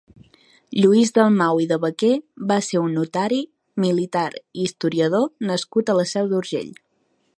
Lluís 0.83 1.09
Dalmau 1.17 1.59
i 1.65 1.67
de 1.71 1.77
Baquer 1.83 2.09
va 2.51 2.57
ser 2.69 2.81
un 2.85 2.95
notari, 3.01 3.39
militar 3.85 4.27
i 4.39 4.65
historiador 4.69 5.29
nascut 5.51 5.93
a 5.95 5.99
la 6.01 6.07
Seu 6.15 6.33
d'Urgell. 6.33 6.73